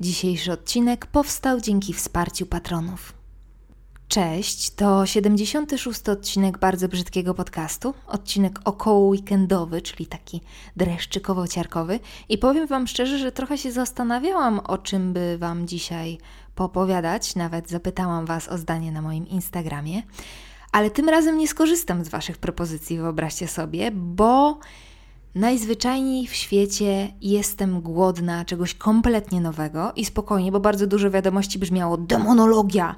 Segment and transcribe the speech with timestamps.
[0.00, 3.12] Dzisiejszy odcinek powstał dzięki wsparciu patronów.
[4.08, 6.08] Cześć, to 76.
[6.08, 10.40] odcinek bardzo brzydkiego podcastu, odcinek około weekendowy, czyli taki
[10.76, 11.98] dreszczykowo-ciarkowy
[12.28, 16.18] i powiem Wam szczerze, że trochę się zastanawiałam, o czym by Wam dzisiaj
[16.54, 20.02] poopowiadać, nawet zapytałam Was o zdanie na moim Instagramie,
[20.72, 24.58] ale tym razem nie skorzystam z Waszych propozycji, wyobraźcie sobie, bo
[25.36, 31.96] Najzwyczajniej w świecie jestem głodna czegoś kompletnie nowego i spokojnie, bo bardzo dużo wiadomości brzmiało
[31.96, 32.96] demonologia.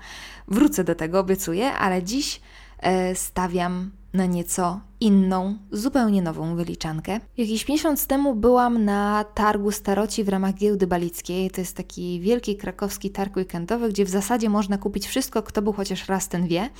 [0.48, 2.40] Wrócę do tego, obiecuję, ale dziś
[2.78, 7.20] e, stawiam na nieco inną, zupełnie nową wyliczankę.
[7.36, 11.50] Jakiś miesiąc temu byłam na targu staroci w ramach giełdy balickiej.
[11.50, 15.72] To jest taki wielki krakowski targ weekendowy, gdzie w zasadzie można kupić wszystko, kto był
[15.72, 16.70] chociaż raz ten wie.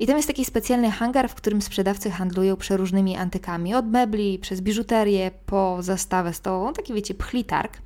[0.00, 4.60] I tam jest taki specjalny hangar, w którym sprzedawcy handlują przeróżnymi antykami, od mebli, przez
[4.60, 7.78] biżuterię, po zastawę stołową, taki wiecie, pchli targ.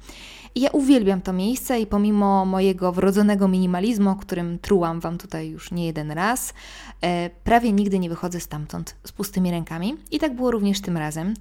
[0.55, 5.49] I ja uwielbiam to miejsce i pomimo mojego wrodzonego minimalizmu, o którym trułam Wam tutaj
[5.49, 6.55] już nie jeden raz,
[7.01, 9.97] e, prawie nigdy nie wychodzę stamtąd z pustymi rękami.
[10.11, 11.35] I tak było również tym razem.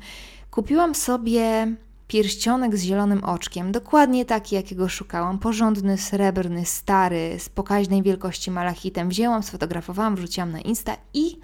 [0.51, 1.75] Kupiłam sobie
[2.11, 5.39] pierścionek z zielonym oczkiem, dokładnie taki, jakiego szukałam.
[5.39, 9.09] Porządny, srebrny, stary, z pokaźnej wielkości malachitem.
[9.09, 11.39] Wzięłam, sfotografowałam, wrzuciłam na Insta i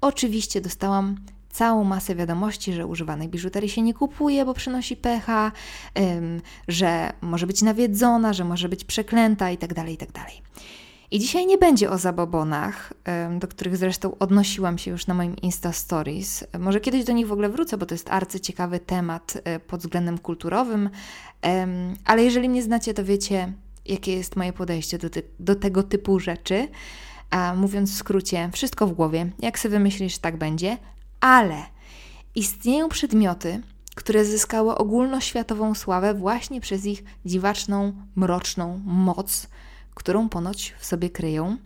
[0.00, 1.16] oczywiście dostałam
[1.50, 5.52] całą masę wiadomości, że używanej biżuterii się nie kupuje, bo przynosi pecha,
[6.68, 10.20] że może być nawiedzona, że może być przeklęta itd., tak itd.
[11.10, 12.92] I dzisiaj nie będzie o zabobonach,
[13.38, 16.44] do których zresztą odnosiłam się już na moim Insta Stories.
[16.58, 20.18] Może kiedyś do nich w ogóle wrócę, bo to jest arcyciekawy temat e, pod względem
[20.18, 20.90] kulturowym,
[22.04, 23.52] ale jeżeli mnie znacie, to wiecie,
[23.86, 26.68] jakie jest moje podejście do, ty do tego typu rzeczy.
[27.30, 29.30] A mówiąc w skrócie, wszystko w głowie.
[29.38, 30.76] Jak sobie wymyślisz, tak będzie
[31.20, 31.62] ale
[32.34, 33.60] istnieją przedmioty,
[33.94, 39.48] które zyskały ogólnoświatową sławę właśnie przez ich dziwaczną, mroczną moc,
[39.96, 41.56] którą ponoć w sobie kryją.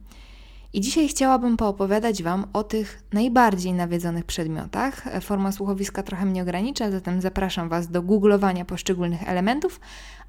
[0.72, 5.02] I dzisiaj chciałabym poopowiadać Wam o tych najbardziej nawiedzonych przedmiotach.
[5.20, 9.80] Forma słuchowiska trochę mnie ogranicza, zatem zapraszam Was do googlowania poszczególnych elementów,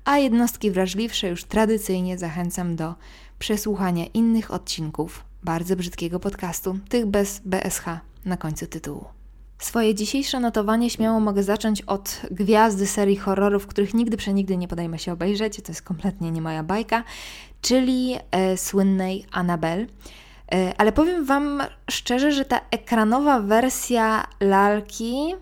[0.06, 2.96] a jednostki wrażliwsze już tradycyjnie zachęcam do
[3.40, 7.86] przesłuchania innych odcinków bardzo brzydkiego podcastu, tych bez BSH
[8.26, 9.21] na końcu tytułu.
[9.62, 15.00] Swoje dzisiejsze notowanie śmiało mogę zacząć od gwiazdy serii horrorów, których nigdy przenigdy nie podejmę
[15.00, 17.04] się obejrzeć, to jest kompletnie nie moja bajka,
[17.62, 19.86] czyli e, słynnej Annabelle.
[20.52, 25.36] E, ale powiem Wam szczerze, że ta ekranowa wersja lalki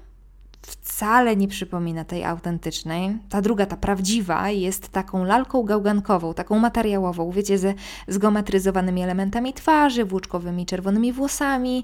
[0.61, 3.17] wcale nie przypomina tej autentycznej.
[3.29, 7.73] Ta druga, ta prawdziwa, jest taką lalką gałgankową, taką materiałową, wiecie, ze
[8.07, 11.83] zgeometryzowanymi elementami twarzy, włóczkowymi czerwonymi włosami.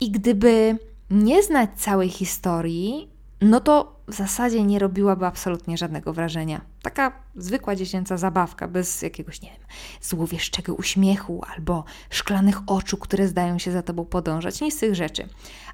[0.00, 0.78] I gdyby
[1.10, 3.08] nie znać całej historii,
[3.40, 6.60] no to w zasadzie nie robiłaby absolutnie żadnego wrażenia.
[6.82, 9.60] Taka zwykła dziecięca zabawka, bez jakiegoś, nie wiem,
[10.00, 14.60] złowieszczego uśmiechu albo szklanych oczu, które zdają się za tobą podążać.
[14.60, 15.28] Nic z tych rzeczy.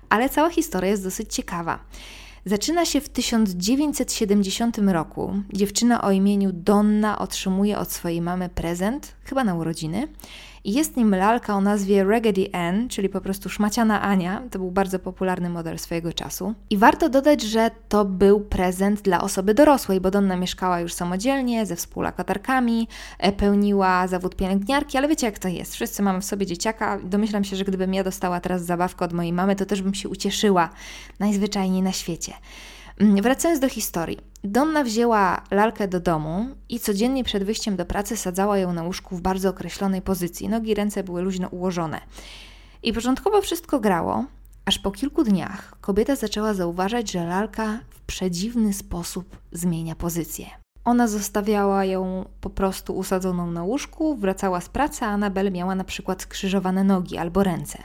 [0.08, 1.78] Ale cała historia jest dosyć ciekawa.
[2.44, 5.34] Zaczyna się w 1970 roku.
[5.52, 10.08] Dziewczyna o imieniu Donna otrzymuje od swojej mamy prezent, chyba na urodziny.
[10.64, 14.42] I jest nim lalka o nazwie Raggedy Ann, czyli po prostu szmaciana Ania.
[14.50, 16.54] To był bardzo popularny model swojego czasu.
[16.70, 21.66] I warto dodać, że to był prezent dla osoby dorosłej, bo Donna mieszkała już samodzielnie,
[21.66, 22.88] ze współlokatorkami,
[23.18, 25.74] e, pełniła zawód pielęgniarki, ale wiecie jak to jest.
[25.74, 26.98] Wszyscy mamy w sobie dzieciaka.
[27.04, 30.08] Domyślam się, że gdybym ja dostała teraz zabawkę od mojej mamy, to też bym się
[30.08, 30.70] ucieszyła
[31.18, 32.32] najzwyczajniej na świecie.
[33.00, 34.18] Mm, wracając do historii.
[34.44, 39.16] Donna wzięła lalkę do domu i codziennie przed wyjściem do pracy sadzała ją na łóżku
[39.16, 40.48] w bardzo określonej pozycji.
[40.48, 42.00] Nogi i ręce były luźno ułożone.
[42.82, 44.24] I początkowo wszystko grało,
[44.64, 50.46] aż po kilku dniach kobieta zaczęła zauważać, że lalka w przedziwny sposób zmienia pozycję.
[50.84, 55.84] Ona zostawiała ją po prostu usadzoną na łóżku, wracała z pracy, a Anabel miała na
[55.84, 57.78] przykład skrzyżowane nogi albo ręce.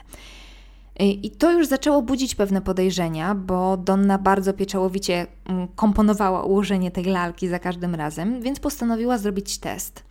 [1.00, 7.06] I to już zaczęło budzić pewne podejrzenia, bo Donna bardzo pieczołowicie mm, komponowała ułożenie tej
[7.06, 10.03] lalki za każdym razem, więc postanowiła zrobić test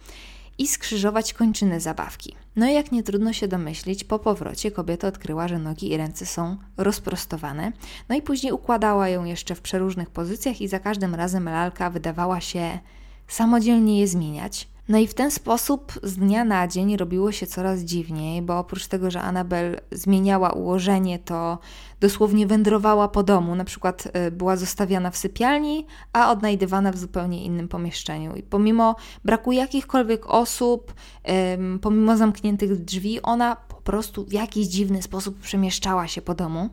[0.58, 2.34] i skrzyżować kończyny zabawki.
[2.56, 6.26] No i jak nie trudno się domyślić, po powrocie kobieta odkryła, że nogi i ręce
[6.26, 7.72] są rozprostowane,
[8.08, 12.40] no i później układała ją jeszcze w przeróżnych pozycjach i za każdym razem lalka wydawała
[12.40, 12.78] się
[13.28, 14.73] samodzielnie je zmieniać.
[14.88, 18.86] No i w ten sposób z dnia na dzień robiło się coraz dziwniej, bo oprócz
[18.86, 21.58] tego, że Anabel zmieniała ułożenie, to
[22.00, 23.54] dosłownie wędrowała po domu.
[23.54, 28.36] Na przykład y, była zostawiana w sypialni, a odnajdywana w zupełnie innym pomieszczeniu.
[28.36, 30.94] I pomimo braku jakichkolwiek osób,
[31.82, 36.68] pomimo zamkniętych drzwi, ona po prostu w jakiś dziwny sposób przemieszczała się po domu.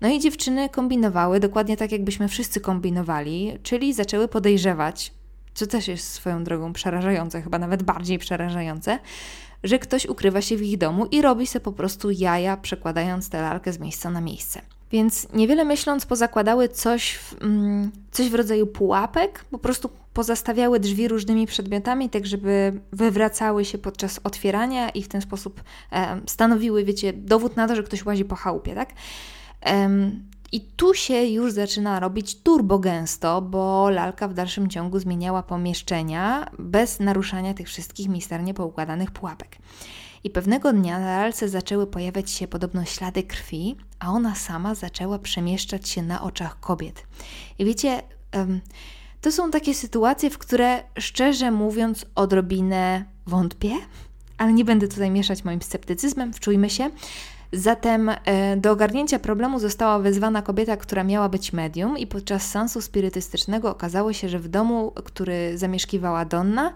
[0.00, 5.17] No i dziewczyny kombinowały dokładnie tak, jakbyśmy wszyscy kombinowali, czyli zaczęły podejrzewać,
[5.58, 8.98] co też jest swoją drogą przerażające, chyba nawet bardziej przerażające,
[9.64, 13.42] że ktoś ukrywa się w ich domu i robi sobie po prostu jaja, przekładając tę
[13.42, 14.60] lalkę z miejsca na miejsce.
[14.90, 21.08] Więc niewiele myśląc, pozakładały coś w, mm, coś w rodzaju pułapek, po prostu pozastawiały drzwi
[21.08, 25.62] różnymi przedmiotami, tak żeby wywracały się podczas otwierania i w ten sposób
[25.92, 28.88] e, stanowiły, wiecie, dowód na to, że ktoś łazi po chałupie, tak?
[30.52, 36.50] I tu się już zaczyna robić turbo gęsto, bo lalka w dalszym ciągu zmieniała pomieszczenia
[36.58, 39.56] bez naruszania tych wszystkich misternie poukładanych pułapek.
[40.24, 45.18] I pewnego dnia na lalce zaczęły pojawiać się podobno ślady krwi, a ona sama zaczęła
[45.18, 47.02] przemieszczać się na oczach kobiet.
[47.58, 48.02] I wiecie,
[49.20, 53.72] to są takie sytuacje, w które szczerze mówiąc odrobinę wątpię,
[54.38, 56.90] ale nie będę tutaj mieszać moim sceptycyzmem, wczujmy się.
[57.52, 62.80] Zatem e, do ogarnięcia problemu została wezwana kobieta, która miała być medium, i podczas sensu
[62.80, 66.72] spirytystycznego okazało się, że w domu, który zamieszkiwała Donna,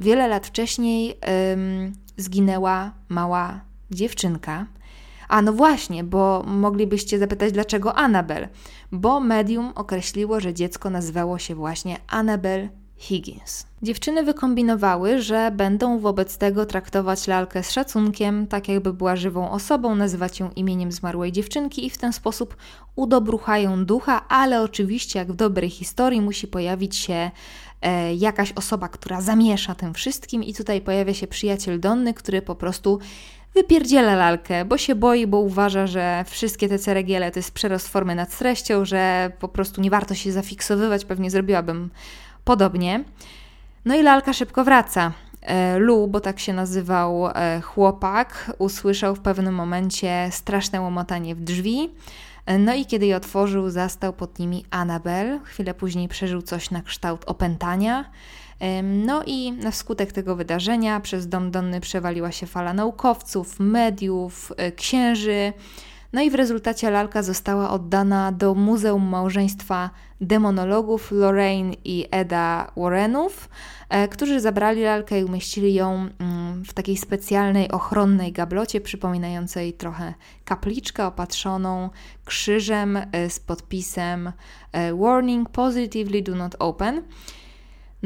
[0.00, 1.18] wiele lat wcześniej
[1.52, 3.60] ym, zginęła mała
[3.90, 4.66] dziewczynka.
[5.28, 8.48] A no właśnie, bo moglibyście zapytać, dlaczego Annabel?
[8.92, 13.66] Bo medium określiło, że dziecko nazywało się właśnie Annabel Higgins.
[13.82, 19.94] Dziewczyny wykombinowały, że będą wobec tego traktować lalkę z szacunkiem, tak jakby była żywą osobą,
[19.94, 22.56] nazywać ją imieniem zmarłej dziewczynki i w ten sposób
[22.96, 27.30] udobruchają ducha, ale oczywiście, jak w dobrej historii, musi pojawić się
[27.82, 32.54] e, jakaś osoba, która zamiesza tym wszystkim, i tutaj pojawia się przyjaciel Donny, który po
[32.54, 32.98] prostu
[33.54, 38.14] wypierdziela lalkę, bo się boi, bo uważa, że wszystkie te ceregiele to jest przerost formy
[38.14, 41.90] nad treścią, że po prostu nie warto się zafiksowywać, pewnie zrobiłabym
[42.44, 43.04] podobnie.
[43.84, 45.12] No i lalka szybko wraca.
[45.42, 51.40] E, Lu, bo tak się nazywał e, chłopak, usłyszał w pewnym momencie straszne łomotanie w
[51.40, 51.90] drzwi.
[52.46, 55.40] E, no i kiedy je otworzył, zastał pod nimi Annabel.
[55.44, 58.04] Chwilę później przeżył coś na kształt opętania.
[58.82, 65.52] No i na skutek tego wydarzenia przez dom Donny przewaliła się fala naukowców, mediów, księży.
[66.14, 69.90] No i w rezultacie lalka została oddana do Muzeum Małżeństwa
[70.20, 73.48] Demonologów Lorraine i Eda Warrenów,
[73.88, 80.14] e, którzy zabrali lalkę i umieścili ją mm, w takiej specjalnej, ochronnej gablocie, przypominającej trochę
[80.44, 81.90] kapliczkę opatrzoną
[82.24, 84.32] krzyżem e, z podpisem
[84.72, 87.02] e, Warning Positively Do Not Open.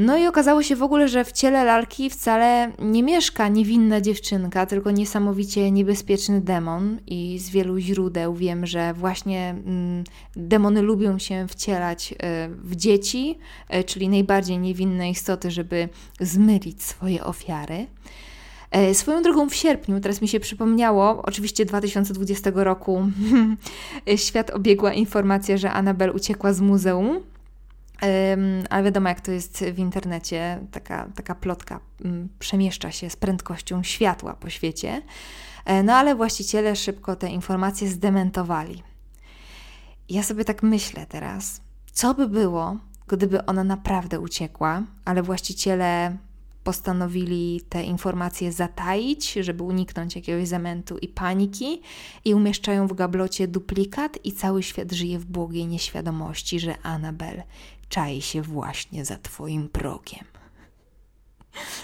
[0.00, 4.66] No i okazało się w ogóle, że w ciele lalki wcale nie mieszka niewinna dziewczynka,
[4.66, 6.98] tylko niesamowicie niebezpieczny demon.
[7.06, 10.04] I z wielu źródeł wiem, że właśnie mm,
[10.36, 12.16] demony lubią się wcielać y,
[12.48, 13.38] w dzieci,
[13.74, 15.88] y, czyli najbardziej niewinne istoty, żeby
[16.20, 17.86] zmylić swoje ofiary.
[18.70, 23.02] E, swoją drogą w sierpniu, teraz mi się przypomniało, oczywiście 2020 roku,
[24.16, 27.20] świat obiegła informacja, że Anabel uciekła z muzeum
[28.70, 33.82] ale wiadomo, jak to jest w internecie, taka, taka plotka mm, przemieszcza się z prędkością
[33.82, 35.02] światła po świecie.
[35.64, 38.82] E, no ale właściciele szybko te informacje zdementowali.
[40.08, 41.60] Ja sobie tak myślę teraz,
[41.92, 46.16] co by było, gdyby ona naprawdę uciekła, ale właściciele
[46.68, 51.82] postanowili te informacje zataić, żeby uniknąć jakiegoś zamętu i paniki,
[52.24, 57.42] i umieszczają w gablocie duplikat, i cały świat żyje w błogiej nieświadomości, że Anabel
[57.88, 60.24] czai się właśnie za Twoim progiem.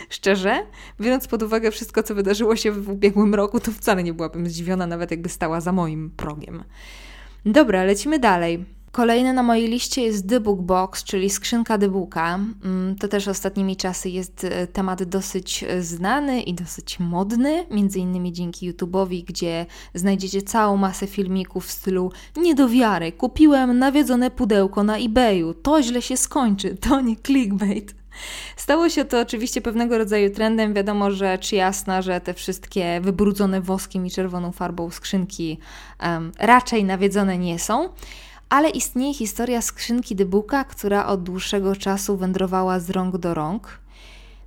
[0.08, 0.66] Szczerze,
[1.00, 4.86] biorąc pod uwagę wszystko, co wydarzyło się w ubiegłym roku, to wcale nie byłabym zdziwiona,
[4.86, 6.64] nawet jakby stała za moim progiem.
[7.46, 8.64] Dobra, lecimy dalej.
[8.94, 12.38] Kolejny na mojej liście jest The Book Box, czyli skrzynka Dybooka.
[12.64, 17.98] Mm, to też ostatnimi czasy jest e, temat dosyć e, znany i dosyć modny, między
[17.98, 24.30] innymi dzięki YouTube'owi, gdzie znajdziecie całą masę filmików w stylu nie do wiary, kupiłem nawiedzone
[24.30, 27.94] pudełko na eBayu, to źle się skończy, to nie clickbait.
[28.56, 30.74] Stało się to oczywiście pewnego rodzaju trendem.
[30.74, 35.58] Wiadomo rzecz jasna, że te wszystkie wybrudzone woskiem i czerwoną farbą skrzynki
[36.02, 37.88] um, raczej nawiedzone nie są
[38.54, 43.80] ale istnieje historia skrzynki Dybuka, która od dłuższego czasu wędrowała z rąk do rąk.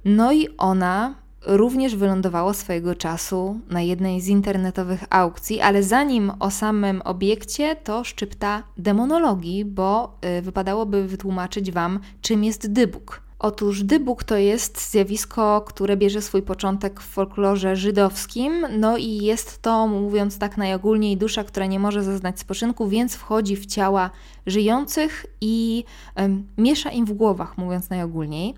[0.05, 6.51] No i ona również wylądowała swojego czasu na jednej z internetowych aukcji, ale zanim o
[6.51, 13.26] samym obiekcie, to szczypta demonologii, bo y, wypadałoby wytłumaczyć Wam, czym jest dybuk.
[13.39, 19.61] Otóż dybuk to jest zjawisko, które bierze swój początek w folklorze żydowskim, no i jest
[19.61, 24.09] to, mówiąc tak najogólniej, dusza, która nie może zaznać spoczynku, więc wchodzi w ciała
[24.45, 25.83] żyjących i
[26.15, 28.55] um, miesza im w głowach, mówiąc najogólniej.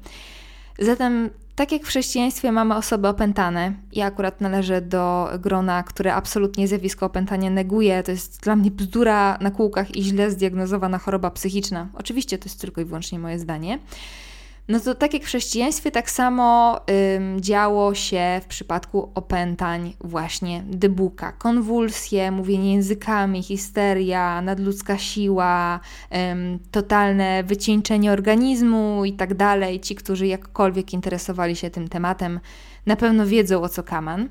[0.79, 6.67] Zatem, tak jak w chrześcijaństwie mamy osoby opętane, ja akurat należę do grona, które absolutnie
[6.67, 11.88] zjawisko opętania neguje, to jest dla mnie bzdura na kółkach i źle zdiagnozowana choroba psychiczna.
[11.93, 13.79] Oczywiście to jest tylko i wyłącznie moje zdanie.
[14.69, 16.79] No to tak jak w chrześcijaństwie, tak samo
[17.15, 21.31] ym, działo się w przypadku opętań właśnie dybuka.
[21.31, 25.79] Konwulsje, mówienie językami, histeria, nadludzka siła,
[26.31, 29.79] ym, totalne wycieńczenie organizmu i tak dalej.
[29.79, 32.39] Ci, którzy jakkolwiek interesowali się tym tematem,
[32.85, 34.29] na pewno wiedzą o co kaman.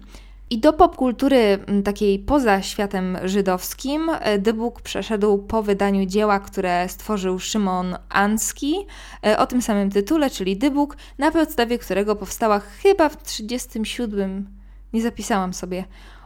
[0.51, 4.11] I do popkultury takiej poza światem żydowskim
[4.45, 8.87] The Book przeszedł po wydaniu dzieła, które stworzył Szymon Anski
[9.27, 14.59] e, o tym samym tytule, czyli The Book, na podstawie którego powstała chyba w 1937,
[14.93, 15.85] nie zapisałam sobie,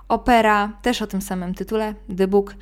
[0.08, 2.54] opera też o tym samym tytule, The Book,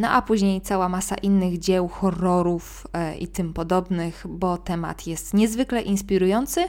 [0.00, 5.34] no a później cała masa innych dzieł, horrorów e, i tym podobnych, bo temat jest
[5.34, 6.64] niezwykle inspirujący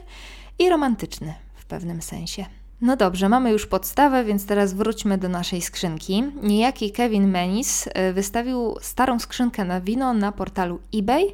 [0.60, 2.46] i romantyczny w pewnym sensie.
[2.82, 6.24] No dobrze, mamy już podstawę, więc teraz wróćmy do naszej skrzynki.
[6.44, 11.34] Niejaki Kevin Menis e, wystawił starą skrzynkę na wino na portalu eBay,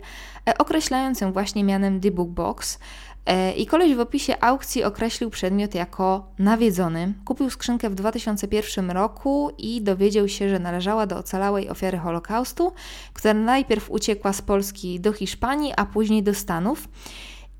[0.50, 2.80] e, określając ją właśnie mianem The Book Box.
[3.26, 7.14] E, I koleś w opisie aukcji określił przedmiot jako nawiedzony.
[7.26, 12.74] Kupił skrzynkę w 2001 roku i dowiedział się, że należała do ocalałej ofiary Holokaustu,
[13.14, 16.88] która najpierw uciekła z Polski do Hiszpanii, a później do Stanów.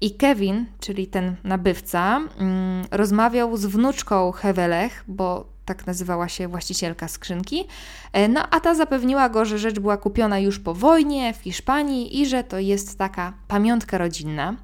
[0.04, 7.08] I Kevin, czyli ten nabywca, mm, rozmawiał z wnuczką Hewelech, bo tak nazywała się właścicielka
[7.08, 7.68] skrzynki.
[8.14, 12.22] E, no a ta zapewniła go, że rzecz była kupiona już po wojnie w Hiszpanii
[12.22, 14.56] i że to jest taka pamiątka rodzinna.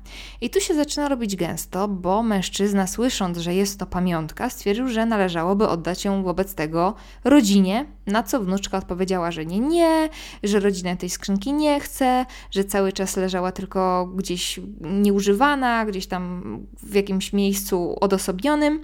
[0.41, 5.05] I tu się zaczyna robić gęsto, bo mężczyzna, słysząc, że jest to pamiątka, stwierdził, że
[5.05, 10.09] należałoby oddać ją wobec tego rodzinie, na co wnuczka odpowiedziała, że nie, nie,
[10.43, 16.43] że rodzina tej skrzynki nie chce, że cały czas leżała tylko gdzieś nieużywana, gdzieś tam
[16.83, 18.81] w jakimś miejscu odosobnionym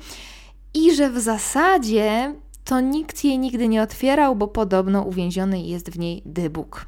[0.76, 6.00] i że w zasadzie to nikt jej nigdy nie otwierał, bo podobno uwięziony jest w
[6.00, 6.86] niej dybuk.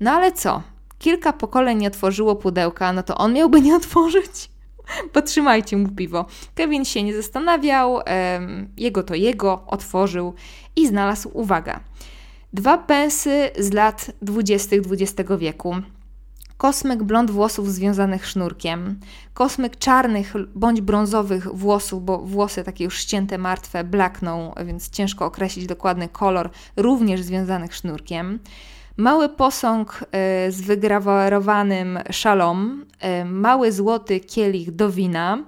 [0.00, 0.62] No ale co?
[0.98, 4.50] Kilka pokoleń nie otworzyło pudełka, no to on miałby nie otworzyć?
[5.12, 6.26] Potrzymajcie mu piwo.
[6.54, 8.00] Kevin się nie zastanawiał,
[8.76, 10.34] jego to jego, otworzył
[10.76, 11.80] i znalazł, uwaga,
[12.52, 14.76] dwa pensy z lat 20.
[14.76, 15.74] XX wieku
[16.56, 19.00] kosmyk blond włosów związanych sznurkiem,
[19.34, 25.66] kosmyk czarnych bądź brązowych włosów, bo włosy takie już ścięte, martwe, blakną, więc ciężko określić
[25.66, 28.38] dokładny kolor, również związanych sznurkiem.
[28.96, 35.44] Mały posąg e, z wygrawerowanym szalom, e, mały złoty kielich do wina,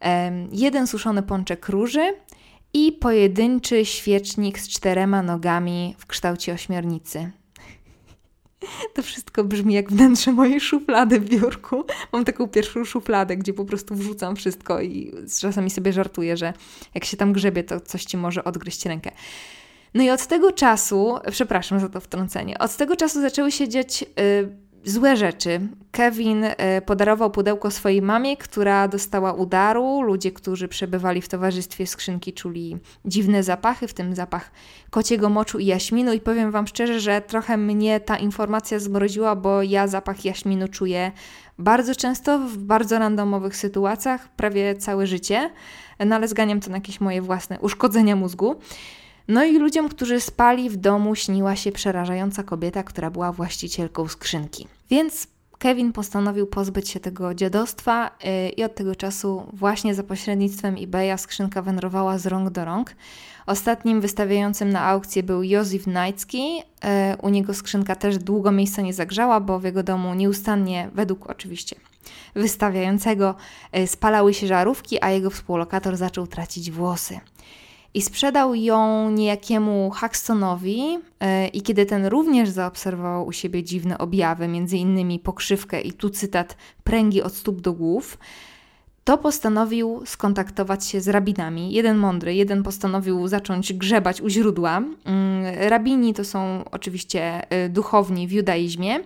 [0.00, 2.14] e, jeden suszony pączek róży
[2.72, 7.30] i pojedynczy świecznik z czterema nogami w kształcie ośmiornicy.
[8.94, 11.84] To wszystko brzmi jak wnętrze mojej szuflady w biurku.
[12.12, 16.52] Mam taką pierwszą szufladę, gdzie po prostu wrzucam wszystko i czasami sobie żartuję, że
[16.94, 19.10] jak się tam grzebie, to coś ci może odgryźć rękę.
[19.94, 24.02] No i od tego czasu, przepraszam za to wtrącenie, od tego czasu zaczęły się dziać
[24.02, 25.60] y, złe rzeczy.
[25.90, 30.02] Kevin e, podarował pudełko swojej mamie, która dostała udaru.
[30.02, 34.50] Ludzie, którzy przebywali w towarzystwie skrzynki, czuli dziwne zapachy, w tym zapach
[34.90, 36.12] kociego moczu i jaśminu.
[36.12, 41.12] I powiem Wam szczerze, że trochę mnie ta informacja zmroziła, bo ja zapach jaśminu czuję
[41.58, 45.50] bardzo często w bardzo randomowych sytuacjach, prawie całe życie,
[46.06, 48.56] no ale zganiam to na jakieś moje własne uszkodzenia mózgu.
[49.28, 54.66] No i ludziom, którzy spali w domu, śniła się przerażająca kobieta, która była właścicielką skrzynki.
[54.90, 55.26] Więc
[55.58, 61.18] Kevin postanowił pozbyć się tego dziadostwa yy, i od tego czasu właśnie za pośrednictwem eBaya
[61.18, 62.94] skrzynka wędrowała z rąk do rąk.
[63.46, 66.56] Ostatnim wystawiającym na aukcję był Józef Najcki.
[66.56, 66.62] Yy,
[67.22, 71.76] u niego skrzynka też długo miejsca nie zagrzała, bo w jego domu nieustannie, według oczywiście
[72.34, 73.34] wystawiającego,
[73.72, 77.20] yy, spalały się żarówki, a jego współlokator zaczął tracić włosy
[77.94, 84.48] i sprzedał ją niejakiemu Haxtonowi e, i kiedy ten również zaobserwował u siebie dziwne objawy,
[84.48, 88.18] między innymi pokrzywkę i tu cytat pręgi od stóp do głów,
[89.04, 91.72] to postanowił skontaktować się z rabinami.
[91.72, 94.76] Jeden mądry, jeden postanowił zacząć grzebać u źródła.
[94.76, 94.94] Mm,
[95.68, 99.00] rabini to są oczywiście e, duchowni w judaizmie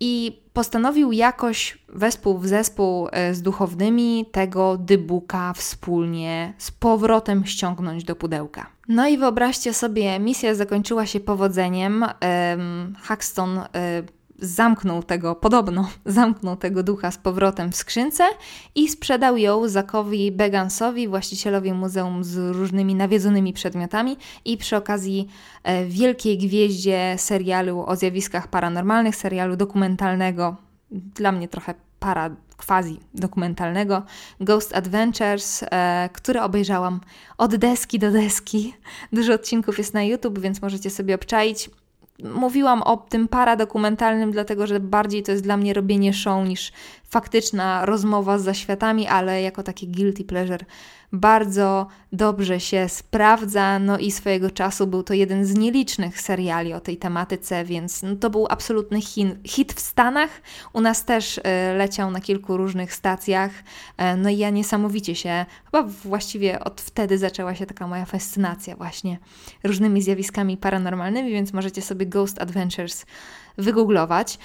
[0.00, 8.04] i postanowił jakoś wespół w zespół e, z duchownymi tego dybuka wspólnie z powrotem ściągnąć
[8.04, 8.66] do pudełka.
[8.88, 12.04] No i wyobraźcie sobie, misja zakończyła się powodzeniem.
[13.02, 13.66] Haxton e,
[14.40, 18.24] zamknął tego, podobno zamknął tego ducha z powrotem w skrzynce
[18.74, 25.28] i sprzedał ją Zakowi Begansowi, właścicielowi muzeum z różnymi nawiedzonymi przedmiotami i przy okazji
[25.62, 30.56] e, wielkiej gwieździe serialu o zjawiskach paranormalnych, serialu dokumentalnego,
[30.90, 32.30] dla mnie trochę para
[32.66, 34.02] quasi dokumentalnego
[34.40, 37.00] Ghost Adventures, e, które obejrzałam
[37.38, 38.74] od deski do deski.
[39.12, 41.70] Dużo odcinków jest na YouTube, więc możecie sobie obczaić
[42.24, 46.72] mówiłam o tym paradokumentalnym, dlatego że bardziej to jest dla mnie robienie show niż
[47.10, 50.64] faktyczna rozmowa z zaświatami, ale jako takie guilty pleasure
[51.12, 53.78] bardzo dobrze się sprawdza.
[53.78, 58.16] No i swojego czasu był to jeden z nielicznych seriali o tej tematyce, więc no
[58.16, 60.30] to był absolutny hin, hit w Stanach.
[60.72, 61.42] U nas też y,
[61.76, 63.50] leciał na kilku różnych stacjach.
[63.50, 68.76] Y, no i ja niesamowicie się, chyba właściwie od wtedy zaczęła się taka moja fascynacja
[68.76, 69.18] właśnie
[69.64, 73.06] różnymi zjawiskami paranormalnymi, więc możecie sobie Ghost Adventures
[73.58, 74.38] wygooglować.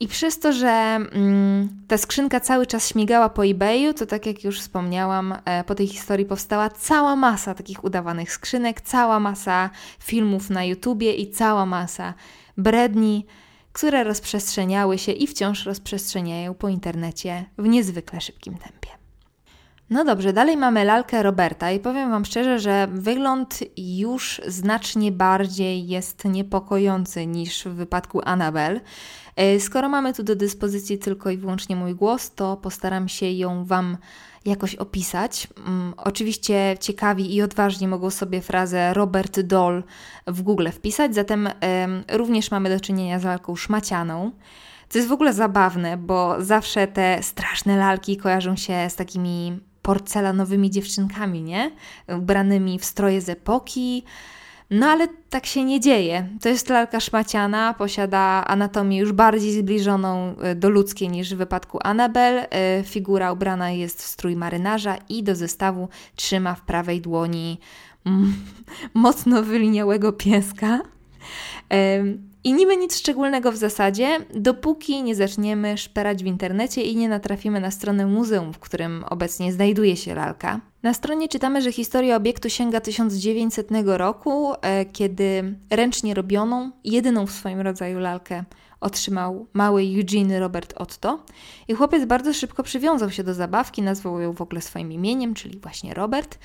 [0.00, 4.44] I przez to, że mm, ta skrzynka cały czas śmigała po eBayu, to tak jak
[4.44, 10.50] już wspomniałam, e, po tej historii powstała cała masa takich udawanych skrzynek, cała masa filmów
[10.50, 12.14] na YouTubie i cała masa
[12.56, 13.26] bredni,
[13.72, 18.99] które rozprzestrzeniały się i wciąż rozprzestrzeniają po internecie w niezwykle szybkim tempie.
[19.90, 25.88] No dobrze, dalej mamy lalkę Roberta i powiem Wam szczerze, że wygląd już znacznie bardziej
[25.88, 28.80] jest niepokojący niż w wypadku Annabel.
[29.36, 33.64] E, skoro mamy tu do dyspozycji tylko i wyłącznie mój głos, to postaram się ją
[33.64, 33.96] Wam
[34.44, 35.48] jakoś opisać.
[35.66, 39.82] Um, oczywiście ciekawi i odważni mogą sobie frazę Robert Doll
[40.26, 41.48] w Google wpisać, zatem
[42.12, 44.30] również mamy do czynienia z lalką szmacianą.
[44.88, 50.70] Co jest w ogóle zabawne, bo zawsze te straszne lalki kojarzą się z takimi porcelanowymi
[50.70, 51.70] dziewczynkami, nie?
[52.08, 54.04] Ubranymi w stroje z epoki.
[54.70, 56.28] No ale tak się nie dzieje.
[56.40, 61.78] To jest lalka szmaciana, posiada anatomię już bardziej zbliżoną e, do ludzkiej niż w wypadku
[61.82, 62.46] Annabel.
[62.50, 67.58] E, figura ubrana jest w strój marynarza i do zestawu trzyma w prawej dłoni
[68.06, 68.34] mm,
[68.94, 70.80] mocno wyliniałego pieska.
[72.44, 77.60] I niby nic szczególnego w zasadzie, dopóki nie zaczniemy szperać w internecie i nie natrafimy
[77.60, 80.60] na stronę muzeum, w którym obecnie znajduje się lalka.
[80.82, 87.30] Na stronie czytamy, że historia obiektu sięga 1900 roku, e, kiedy ręcznie robioną, jedyną w
[87.30, 88.44] swoim rodzaju lalkę
[88.80, 91.24] otrzymał mały Eugene Robert Otto.
[91.68, 95.58] I chłopiec bardzo szybko przywiązał się do zabawki, nazwał ją w ogóle swoim imieniem, czyli
[95.58, 96.38] właśnie Robert.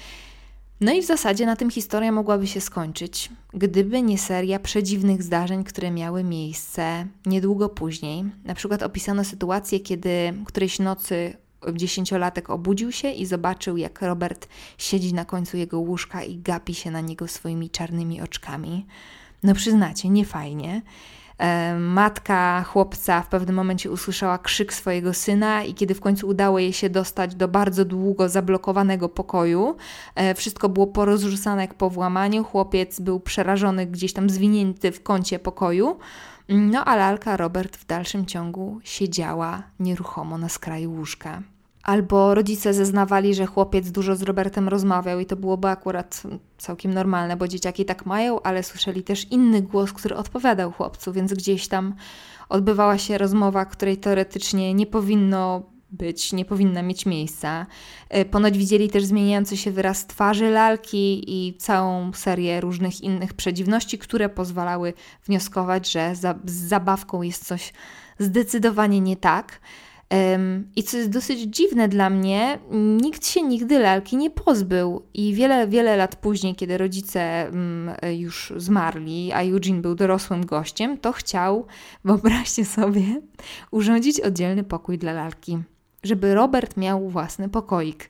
[0.81, 5.63] No i w zasadzie na tym historia mogłaby się skończyć, gdyby nie seria przedziwnych zdarzeń,
[5.63, 8.23] które miały miejsce niedługo później.
[8.45, 11.37] Na przykład opisano sytuację, kiedy którejś nocy
[11.73, 14.47] dziesięciolatek obudził się i zobaczył, jak Robert
[14.77, 18.85] siedzi na końcu jego łóżka i gapi się na niego swoimi czarnymi oczkami.
[19.43, 20.81] No przyznacie, nie fajnie.
[21.37, 26.59] E, matka chłopca w pewnym momencie usłyszała krzyk swojego syna, i kiedy w końcu udało
[26.59, 29.75] jej się dostać do bardzo długo zablokowanego pokoju,
[30.15, 32.43] e, wszystko było porozrzucane jak po włamaniu.
[32.43, 35.97] Chłopiec był przerażony, gdzieś tam zwinięty w kącie pokoju.
[36.49, 41.41] No a lalka Robert w dalszym ciągu siedziała nieruchomo na skraju łóżka.
[41.85, 46.23] Albo rodzice zeznawali, że chłopiec dużo z Robertem rozmawiał i to byłoby akurat
[46.57, 51.33] całkiem normalne, bo dzieciaki tak mają, ale słyszeli też inny głos, który odpowiadał chłopcu, więc
[51.33, 51.95] gdzieś tam
[52.49, 57.65] odbywała się rozmowa, której teoretycznie nie powinno być, nie powinna mieć miejsca.
[58.09, 63.97] E, ponoć widzieli też zmieniający się wyraz twarzy lalki i całą serię różnych innych przedziwności,
[63.97, 64.93] które pozwalały
[65.25, 67.73] wnioskować, że za, z zabawką jest coś
[68.19, 69.59] zdecydowanie nie tak.
[70.75, 72.59] I co jest dosyć dziwne dla mnie,
[73.01, 75.01] nikt się nigdy lalki nie pozbył.
[75.13, 80.97] I wiele, wiele lat później, kiedy rodzice mm, już zmarli, a Eugene był dorosłym gościem,
[80.97, 81.65] to chciał,
[82.05, 83.21] wyobraźcie sobie,
[83.71, 85.57] urządzić oddzielny pokój dla lalki,
[86.03, 88.09] żeby Robert miał własny pokoik.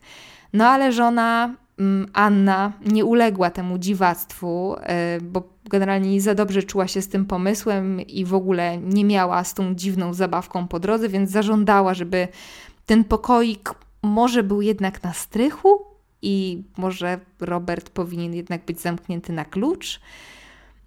[0.54, 6.64] No ale żona Mm, Anna nie uległa temu dziwactwu, e, bo generalnie nie za dobrze
[6.64, 10.80] czuła się z tym pomysłem i w ogóle nie miała z tą dziwną zabawką po
[10.80, 12.28] drodze, więc zażądała, żeby
[12.86, 13.74] ten pokoik
[14.04, 15.86] może był jednak na strychu
[16.22, 20.00] i może Robert powinien jednak być zamknięty na klucz.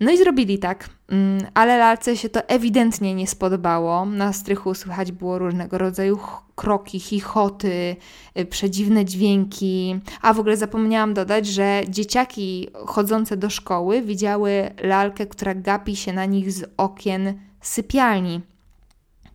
[0.01, 4.07] No i zrobili tak, mm, ale lalce się to ewidentnie nie spodobało.
[4.07, 6.19] Na strychu słychać było różnego rodzaju
[6.55, 7.97] kroki, chichoty,
[8.39, 10.01] y, przedziwne dźwięki.
[10.23, 16.13] A w ogóle zapomniałam dodać, że dzieciaki chodzące do szkoły widziały lalkę, która gapi się
[16.13, 18.41] na nich z okien sypialni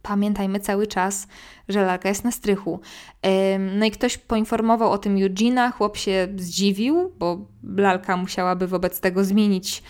[0.03, 1.27] pamiętajmy cały czas,
[1.69, 2.79] że lalka jest na strychu.
[3.75, 7.45] No i ktoś poinformował o tym Eugena, chłop się zdziwił, bo
[7.77, 9.83] lalka musiałaby wobec tego zmienić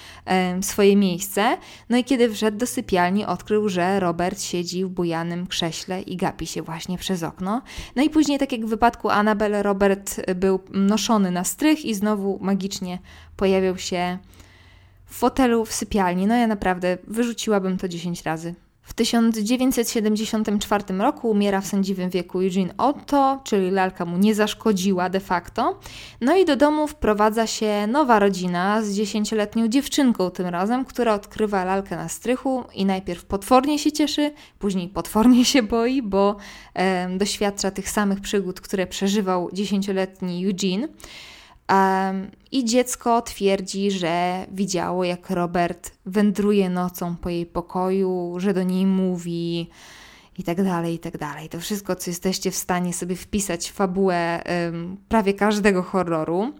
[0.61, 1.57] swoje miejsce.
[1.89, 6.47] No i kiedy wszedł do sypialni, odkrył, że Robert siedzi w bujanym krześle i gapi
[6.47, 7.61] się właśnie przez okno.
[7.95, 12.39] No i później, tak jak w wypadku Annabel, Robert był noszony na strych i znowu
[12.41, 12.99] magicznie
[13.37, 14.17] pojawiał się
[15.05, 16.27] w fotelu w sypialni.
[16.27, 22.73] No ja naprawdę wyrzuciłabym to 10 razy W 1974 roku umiera w sędziwym wieku Eugene
[22.77, 25.79] Otto, czyli lalka mu nie zaszkodziła de facto.
[26.21, 31.63] No i do domu wprowadza się nowa rodzina z dziesięcioletnią dziewczynką tym razem, która odkrywa
[31.63, 36.35] lalkę na strychu i najpierw potwornie się cieszy, później potwornie się boi, bo
[36.73, 40.87] e, doświadcza tych samych przygód, które przeżywał dziesięcioletni Eugene.
[41.69, 48.63] Um, I dziecko twierdzi, że widziało, jak Robert wędruje nocą po jej pokoju, że do
[48.63, 49.69] niej mówi
[50.37, 51.49] i tak dalej, i tak dalej.
[51.49, 56.53] To wszystko, co jesteście w stanie sobie wpisać w fabułę um, prawie każdego horroru.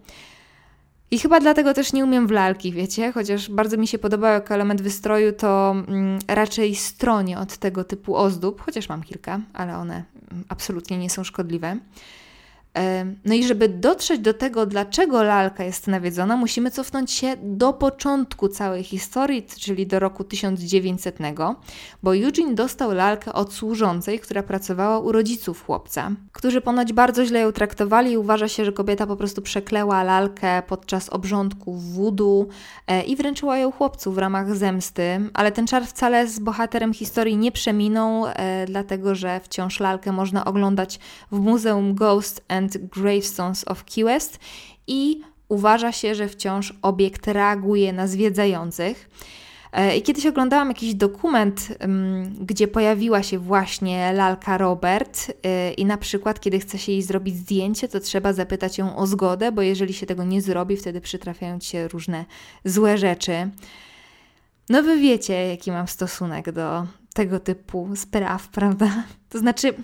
[1.10, 3.12] I chyba dlatego też nie umiem w lalki, wiecie?
[3.12, 8.16] Chociaż bardzo mi się podobał jako element wystroju, to um, raczej stronie od tego typu
[8.16, 10.04] ozdób, chociaż mam kilka, ale one
[10.48, 11.76] absolutnie nie są szkodliwe.
[13.24, 18.48] No i żeby dotrzeć do tego, dlaczego lalka jest nawiedzona, musimy cofnąć się do początku
[18.48, 21.18] całej historii, czyli do roku 1900,
[22.02, 27.40] bo Eugene dostał lalkę od służącej, która pracowała u rodziców chłopca, którzy ponoć bardzo źle
[27.40, 28.12] ją traktowali.
[28.12, 32.48] I uważa się, że kobieta po prostu przekleła lalkę podczas obrządku wudu
[32.86, 37.36] e, i wręczyła ją chłopcu w ramach zemsty, ale ten czar wcale z bohaterem historii
[37.36, 40.98] nie przeminął, e, dlatego że wciąż lalkę można oglądać
[41.32, 44.38] w Muzeum Ghost and and Gravestones of Key West
[44.86, 49.10] i uważa się, że wciąż obiekt reaguje na zwiedzających.
[49.72, 51.68] E, I kiedyś oglądałam jakiś dokument,
[52.40, 57.36] gdzie pojawiła się właśnie lalka Robert, e, i na przykład, kiedy chce się jej zrobić
[57.36, 61.58] zdjęcie, to trzeba zapytać ją o zgodę, bo jeżeli się tego nie zrobi, wtedy przytrafiają
[61.58, 62.24] ci się różne
[62.64, 63.50] złe rzeczy.
[64.68, 69.04] No, wy wiecie, jaki mam stosunek do tego typu spraw, prawda?
[69.28, 69.74] To znaczy,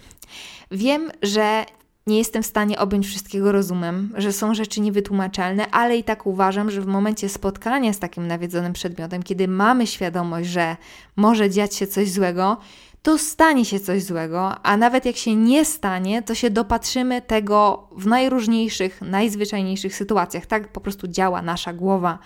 [0.70, 1.64] wiem, że
[2.10, 6.70] nie jestem w stanie objąć wszystkiego rozumem, że są rzeczy niewytłumaczalne, ale i tak uważam,
[6.70, 10.76] że w momencie spotkania z takim nawiedzonym przedmiotem, kiedy mamy świadomość, że
[11.16, 12.56] może dziać się coś złego,
[13.02, 17.88] to stanie się coś złego, a nawet jak się nie stanie, to się dopatrzymy tego
[17.96, 20.46] w najróżniejszych, najzwyczajniejszych sytuacjach.
[20.46, 22.18] Tak po prostu działa nasza głowa.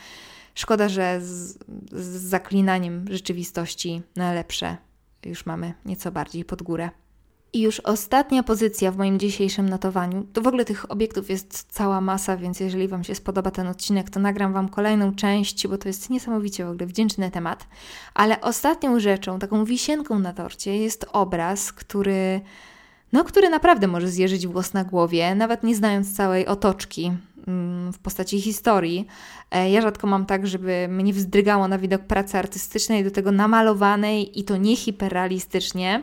[0.54, 1.58] Szkoda, że z,
[1.92, 4.76] z zaklinaniem rzeczywistości na lepsze
[5.24, 6.90] już mamy nieco bardziej pod górę.
[7.54, 10.26] I już ostatnia pozycja w moim dzisiejszym notowaniu.
[10.32, 14.10] To w ogóle tych obiektów jest cała masa, więc jeżeli Wam się spodoba ten odcinek,
[14.10, 17.66] to nagram Wam kolejną część, bo to jest niesamowicie w ogóle wdzięczny temat.
[18.14, 22.40] Ale ostatnią rzeczą, taką wisienką na torcie jest obraz, który,
[23.12, 27.12] no, który naprawdę może zjeżyć włos na głowie, nawet nie znając całej otoczki
[27.46, 29.06] mm, w postaci historii.
[29.50, 34.40] E, ja rzadko mam tak, żeby mnie wzdrygało na widok pracy artystycznej, do tego namalowanej
[34.40, 36.02] i to nie hiperrealistycznie.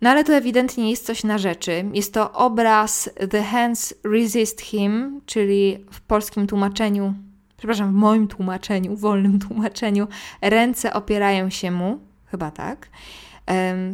[0.00, 1.84] No ale to ewidentnie jest coś na rzeczy.
[1.92, 7.14] Jest to obraz The Hands Resist Him, czyli w polskim tłumaczeniu,
[7.56, 10.08] przepraszam, w moim tłumaczeniu, wolnym tłumaczeniu,
[10.42, 12.88] ręce opierają się mu, chyba tak.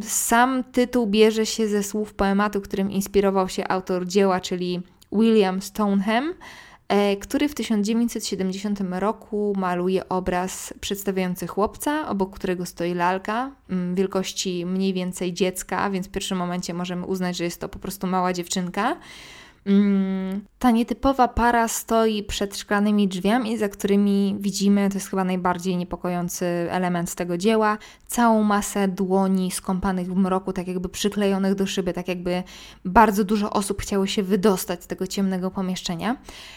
[0.01, 4.81] Sam tytuł bierze się ze słów poematu, którym inspirował się autor dzieła, czyli
[5.13, 6.35] William Stoneham.
[6.93, 14.67] E, który w 1970 roku maluje obraz przedstawiający chłopca, obok którego stoi lalka mm, wielkości
[14.67, 18.33] mniej więcej dziecka, więc w pierwszym momencie możemy uznać, że jest to po prostu mała
[18.33, 18.97] dziewczynka.
[19.67, 25.77] Mm, ta nietypowa para stoi przed szklanymi drzwiami, za którymi widzimy, to jest chyba najbardziej
[25.77, 31.93] niepokojący element tego dzieła, całą masę dłoni skąpanych w mroku, tak jakby przyklejonych do szyby,
[31.93, 32.43] tak jakby
[32.85, 36.17] bardzo dużo osób chciało się wydostać z tego ciemnego pomieszczenia.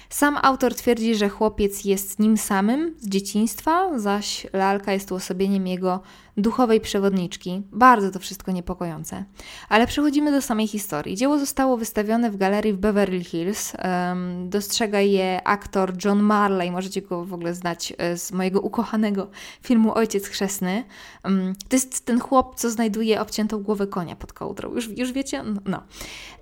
[0.10, 6.02] Sam autor twierdzi, że chłopiec jest nim samym z dzieciństwa, zaś lalka jest uosobieniem jego
[6.38, 7.62] duchowej przewodniczki.
[7.72, 9.24] Bardzo to wszystko niepokojące.
[9.70, 11.16] Ale przechodzimy do samej historii.
[11.16, 13.74] Dzieło zostało wystawione w galerii w Beverly Hills.
[13.74, 16.72] Um, dostrzega je aktor John Marley.
[16.72, 19.28] Możecie go w ogóle znać e, z mojego ukochanego
[19.62, 20.84] filmu Ojciec Chrzestny.
[21.70, 24.76] To jest ten chłop, co znajduje obciętą głowę konia pod kołdrą.
[24.76, 25.44] Już, już wiecie?
[25.44, 25.84] No, no.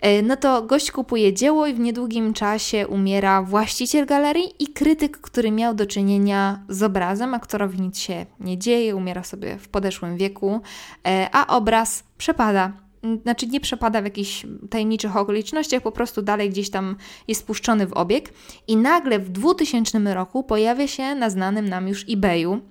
[0.02, 5.18] E, no to gość kupuje dzieło i w niedługim czasie umiera właściciel galerii i krytyk,
[5.18, 7.34] który miał do czynienia z obrazem.
[7.34, 10.62] Aktorowi nic się nie dzieje, umiera sobie w podeszłym wieku,
[11.08, 12.83] e, a obraz przepada
[13.24, 16.96] znaczy nie przepada w jakichś tajemniczych okolicznościach, po prostu dalej gdzieś tam
[17.28, 18.34] jest puszczony w obieg.
[18.68, 22.62] I nagle w 2000 roku pojawia się na znanym nam już eBayu.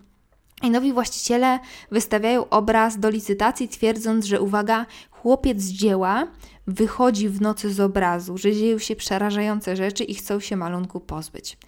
[0.62, 1.58] I nowi właściciele
[1.90, 6.26] wystawiają obraz do licytacji, twierdząc, że uwaga, chłopiec z dzieła
[6.66, 11.58] wychodzi w nocy z obrazu, że dzieją się przerażające rzeczy i chcą się malunku pozbyć.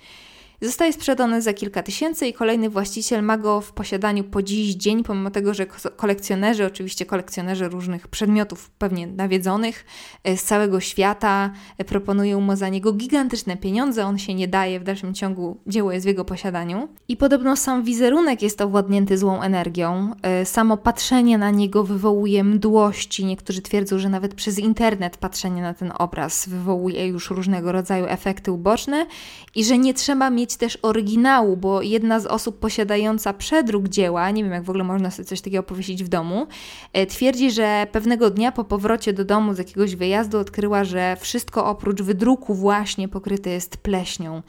[0.64, 5.05] Zostaje sprzedany za kilka tysięcy i kolejny właściciel ma go w posiadaniu po dziś dzień,
[5.05, 9.85] pomimo tego, że kolekcjonerzy, oczywiście kolekcjonerzy różnych przedmiotów pewnie nawiedzonych
[10.24, 14.81] e, z całego świata e, proponują mu za niego gigantyczne pieniądze, on się nie daje,
[14.81, 16.88] w dalszym ciągu dzieło jest w jego posiadaniu.
[17.09, 23.24] I podobno sam wizerunek jest owładnięty złą energią, e, samo patrzenie na niego wywołuje mdłości,
[23.24, 28.53] niektórzy twierdzą, że nawet przez internet patrzenie na ten obraz wywołuje już różnego rodzaju efekty
[28.53, 29.07] uboczne
[29.55, 34.45] i że nie trzeba mieć też oryginału, bo jedna z osób posiadająca przedruk dzieła, nie
[34.45, 36.47] wiem jak w ogóle można sobie coś takiego powiesić w domu,
[36.93, 41.67] e, twierdzi, że pewnego dnia po powrocie do domu z jakiegoś wyjazdu odkryła, że wszystko
[41.67, 44.43] oprócz wydruku właśnie pokryte jest pleśnią.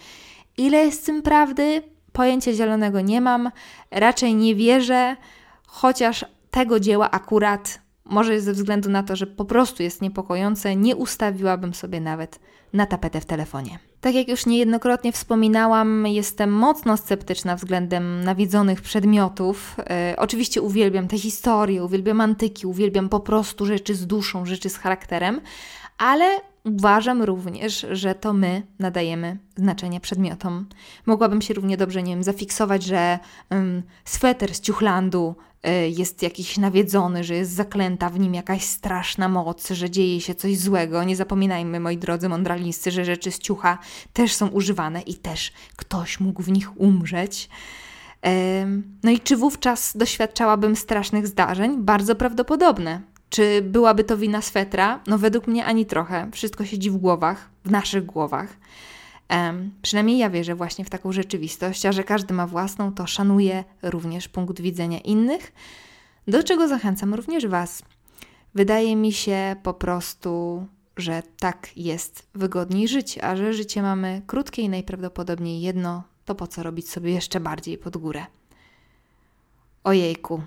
[0.57, 1.83] Ile jest z tym prawdy?
[2.11, 3.51] Pojęcia zielonego nie mam,
[3.91, 5.15] raczej nie wierzę,
[5.67, 10.95] chociaż tego dzieła akurat może ze względu na to, że po prostu jest niepokojące, nie
[10.95, 12.39] ustawiłabym sobie nawet
[12.75, 13.79] na tapetę w telefonie.
[14.01, 19.75] Tak jak już niejednokrotnie wspominałam, jestem mocno sceptyczna względem nawiedzonych przedmiotów.
[19.79, 24.77] E, oczywiście uwielbiam te historie, uwielbiam antyki, uwielbiam po prostu rzeczy z duszą, rzeczy z
[24.77, 25.41] charakterem,
[25.97, 26.25] ale
[26.65, 30.65] uważam również, że to my nadajemy znaczenie przedmiotom.
[31.05, 33.19] Mogłabym się równie dobrze, nie wiem, zafiksować, że
[33.51, 35.35] um, sweter z Ciuchlandu
[35.67, 40.35] y, jest jakiś nawiedzony, że jest zaklęta w nim jakaś straszna moc, że dzieje się
[40.35, 41.03] coś złego.
[41.03, 43.77] Nie zapominajmy, moi drodzy mądraliscy, że rzeczy z ciucha
[44.13, 47.49] też są używane i też ktoś mógł w nich umrzeć.
[49.03, 51.77] No i czy wówczas doświadczałabym strasznych zdarzeń?
[51.83, 53.01] Bardzo prawdopodobne.
[53.29, 54.99] Czy byłaby to wina swetra?
[55.07, 56.31] No według mnie ani trochę.
[56.31, 58.57] Wszystko siedzi w głowach, w naszych głowach.
[59.29, 63.63] Um, przynajmniej ja wierzę właśnie w taką rzeczywistość, a że każdy ma własną, to szanuję
[63.81, 65.51] również punkt widzenia innych,
[66.27, 67.83] do czego zachęcam również Was.
[68.55, 70.65] Wydaje mi się po prostu,
[70.97, 76.47] że tak jest wygodniej żyć, a że życie mamy krótkie i najprawdopodobniej jedno, to po
[76.47, 78.25] co robić sobie jeszcze bardziej pod górę?
[79.83, 80.41] Ojejku,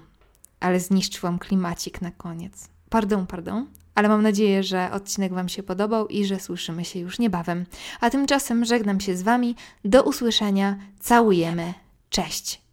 [0.61, 2.69] ale zniszczyłam klimacik na koniec.
[2.91, 7.19] Pardon, pardon, ale mam nadzieję, że odcinek Wam się podobał i że słyszymy się już
[7.19, 7.67] niebawem.
[8.01, 9.57] A tymczasem żegnam się z Wami.
[9.85, 10.79] Do usłyszenia.
[11.01, 11.75] Całujemy.
[12.11, 12.63] Cześć.